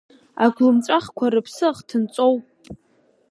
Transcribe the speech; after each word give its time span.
Агәлымҵәахқәа 0.43 1.25
рыԥсы 1.33 1.65
ахҭынҵоуп! 1.69 2.43